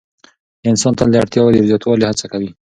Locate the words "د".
1.11-1.15, 1.53-1.57